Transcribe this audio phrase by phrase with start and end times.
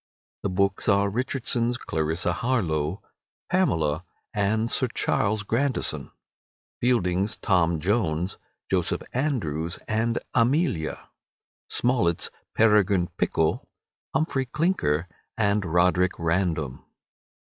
[0.41, 3.03] The books are: Richardson's "Clarissa Harlowe,"
[3.51, 6.09] "Pamela," and "Sir Charles Grandison";
[6.79, 8.39] Fielding's "Tom Jones",
[8.71, 11.07] "Joseph Andrews," and "Amelia";
[11.69, 13.67] Smollett's "Peregrine Pickle,"
[14.11, 16.83] "Humphrey Clinker," and "Roderick Random."